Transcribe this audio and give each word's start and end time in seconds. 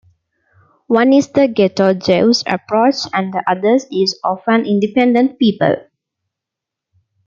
One 0.87 1.13
is 1.13 1.27
the 1.27 1.47
ghetto 1.47 1.93
Jew's 1.93 2.43
approach 2.47 2.95
and 3.13 3.31
the 3.31 3.43
other 3.47 3.77
is 3.91 4.19
of 4.23 4.41
an 4.47 4.65
independent 4.65 5.37
people. 5.37 5.75